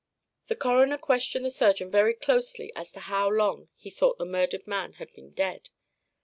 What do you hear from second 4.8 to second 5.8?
had been dead.